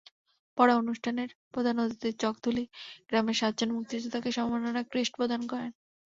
[0.57, 2.63] পরে অনুষ্ঠানের প্রধান অতিথি চকধুলী
[3.09, 5.71] গ্রামের সাতজন মুক্তিযোদ্ধাকে সম্মাননা ক্রেস্ট প্রদান করেন।